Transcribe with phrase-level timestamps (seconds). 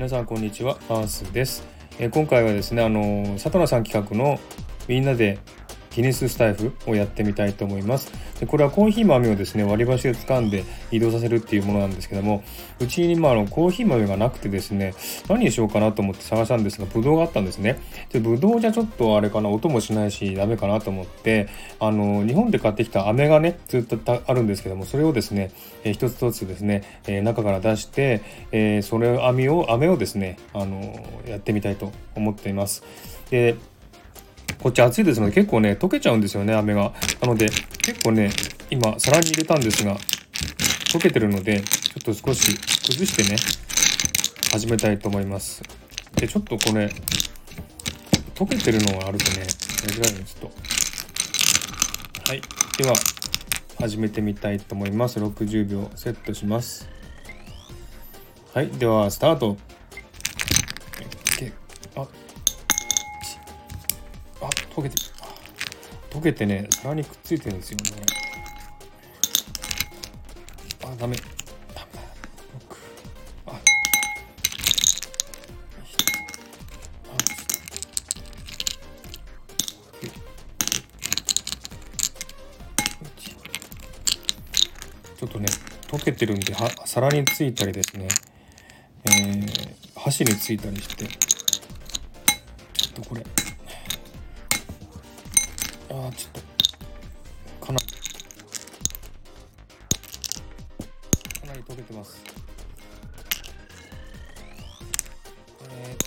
[0.00, 1.62] 皆さんこんにちはアースです、
[1.98, 4.40] えー今回はですねあのー佐藤さん企画の
[4.88, 5.38] みんなで
[5.90, 8.12] ギネススタイフをやってみたいと思います。
[8.38, 12.42] でこれはコーヒー豆をですね割り箸で掴んで移動させるっていうものなんですけども
[12.78, 14.94] うちにまあのコーヒー豆がなくてですね
[15.28, 17.78] 何にしようかなと思って探したんですがブドウがあったんですね。
[18.12, 21.48] でブドウじゃちょっとあれかな音もしないしダメかなと思って
[21.78, 25.50] あの日本で買ってきた飴がねずっとあるんですけどもそれをですね、
[25.84, 30.94] えー一つ一つですね、えー中から出して、えーそれを網を飴をですねあの
[31.26, 32.82] やってみたいと思っています。
[33.30, 33.56] で
[34.62, 36.92] こっち暑いですので結構ね溶けちゃうんですよね飴が。
[37.22, 37.48] なので
[37.82, 38.30] 結構ね
[38.70, 39.96] 今皿に入れたんですが
[40.92, 42.56] 溶けてるのでちょっと少し
[42.86, 43.36] 崩してね
[44.52, 45.62] 始めたいと思います。
[46.16, 46.92] でちょっとこれ
[48.34, 49.48] 溶けてるのがあるとねやり
[49.94, 50.50] づらいのでちょっ
[52.24, 52.30] と。
[52.30, 52.42] はい。
[52.76, 52.94] では
[53.78, 55.18] 始めてみたいと思います。
[55.18, 56.86] 60秒セットします。
[58.52, 58.68] はい。
[58.68, 59.56] ではスタート。
[64.42, 64.96] あ溶けて
[66.10, 67.84] 溶けてね皿にくっついてるんですよね。
[70.82, 71.16] あダメ。
[71.16, 72.00] ダメだ
[72.54, 72.76] 六
[73.46, 73.60] あ
[85.16, 85.46] ちょっとね
[85.88, 88.08] 溶けてるんでは皿についたりですね、
[89.04, 91.04] えー箸についたりして。
[91.04, 93.22] ちょっとこれ。
[95.92, 96.42] あちょっ
[97.60, 97.66] と。
[97.66, 97.86] かなか
[101.46, 102.22] なり溶けてます。
[105.68, 106.04] えーっと。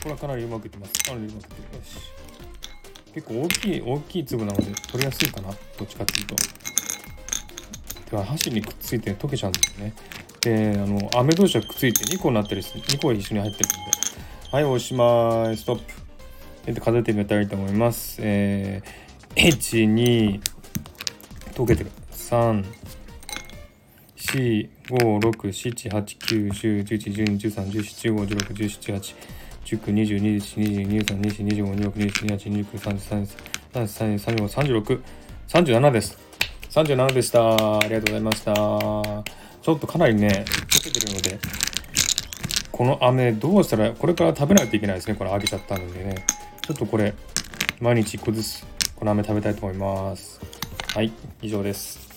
[0.00, 0.92] これはかなりうまくいってます。
[1.02, 1.78] かなりうまくいってる。
[1.78, 1.96] よし。
[3.14, 5.48] 結構大きい大きい粒なので取りやすいかな。
[5.50, 6.36] どっちかっていうと。
[8.12, 9.92] では箸にくっついて溶けちゃうんですよね。
[10.40, 13.78] であの飴同士がくっついて2個になったりする2個一緒に入ってるんで。
[14.52, 15.56] はいおしまい。
[15.56, 16.07] ストップ。
[16.66, 18.18] で数えてみたいと思います。
[18.20, 20.40] えー、12
[21.54, 22.64] 溶けてる3
[24.16, 29.14] 4 5 6 7 8 9 10 11 12 13 14 15 16 17 18
[29.64, 34.18] 19 20 21 22 23 24 25 26 27 28 29 30 31 32 33
[34.18, 35.02] 34 35 36
[35.48, 36.18] 37です
[36.70, 41.38] 37でしたありがとうございましたちょっとかなりね溶けてるので
[42.70, 46.24] この飴どうしたらこれから食べないといけないですねこれ揚げちゃったのでね
[46.68, 47.14] ちょっとこれ
[47.80, 50.38] 毎日1個ずつこの飴食べたいと思います。
[50.94, 52.07] はい以上です。